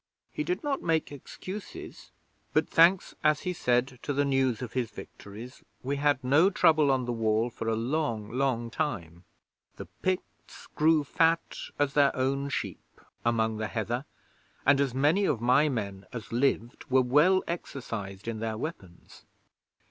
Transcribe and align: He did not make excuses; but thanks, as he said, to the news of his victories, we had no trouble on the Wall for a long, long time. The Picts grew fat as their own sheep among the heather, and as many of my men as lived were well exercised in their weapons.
He 0.31 0.43
did 0.43 0.63
not 0.63 0.81
make 0.81 1.11
excuses; 1.11 2.09
but 2.53 2.67
thanks, 2.67 3.13
as 3.23 3.41
he 3.41 3.53
said, 3.53 3.99
to 4.01 4.13
the 4.13 4.25
news 4.25 4.63
of 4.63 4.73
his 4.73 4.89
victories, 4.89 5.61
we 5.83 5.97
had 5.97 6.23
no 6.23 6.49
trouble 6.49 6.89
on 6.89 7.05
the 7.05 7.13
Wall 7.13 7.51
for 7.51 7.67
a 7.69 7.75
long, 7.75 8.31
long 8.31 8.71
time. 8.71 9.25
The 9.75 9.85
Picts 10.01 10.65
grew 10.73 11.03
fat 11.03 11.55
as 11.77 11.93
their 11.93 12.15
own 12.15 12.49
sheep 12.49 12.99
among 13.23 13.57
the 13.57 13.67
heather, 13.67 14.05
and 14.65 14.81
as 14.81 14.95
many 14.95 15.25
of 15.25 15.39
my 15.39 15.69
men 15.69 16.07
as 16.11 16.31
lived 16.31 16.85
were 16.89 17.03
well 17.03 17.43
exercised 17.47 18.27
in 18.27 18.39
their 18.39 18.57
weapons. 18.57 19.25